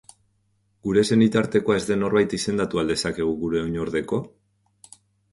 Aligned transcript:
Gure 0.85 1.01
senitartekoa 1.15 1.75
ez 1.81 1.83
den 1.89 2.01
norbait 2.03 2.33
izendatu 2.37 2.81
al 2.83 2.89
dezakegu 2.93 3.35
gure 3.43 3.61
oinordeko? 3.67 4.19